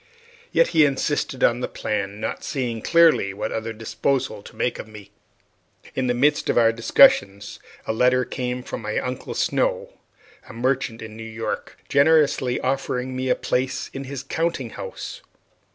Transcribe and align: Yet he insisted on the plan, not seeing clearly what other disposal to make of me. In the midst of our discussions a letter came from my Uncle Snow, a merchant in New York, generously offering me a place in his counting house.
Yet 0.51 0.69
he 0.69 0.83
insisted 0.83 1.43
on 1.43 1.59
the 1.59 1.67
plan, 1.67 2.19
not 2.19 2.43
seeing 2.43 2.81
clearly 2.81 3.35
what 3.35 3.51
other 3.51 3.71
disposal 3.71 4.41
to 4.41 4.55
make 4.55 4.79
of 4.79 4.87
me. 4.87 5.11
In 5.95 6.07
the 6.07 6.15
midst 6.15 6.49
of 6.49 6.57
our 6.57 6.71
discussions 6.71 7.59
a 7.85 7.93
letter 7.93 8.25
came 8.25 8.63
from 8.63 8.81
my 8.81 8.97
Uncle 8.97 9.35
Snow, 9.35 9.93
a 10.49 10.53
merchant 10.53 11.03
in 11.03 11.15
New 11.15 11.21
York, 11.21 11.77
generously 11.87 12.59
offering 12.61 13.15
me 13.15 13.29
a 13.29 13.35
place 13.35 13.91
in 13.93 14.05
his 14.05 14.23
counting 14.23 14.71
house. 14.71 15.21